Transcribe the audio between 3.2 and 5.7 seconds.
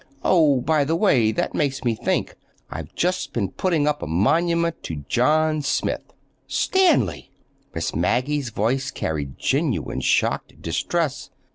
been putting up a monument to John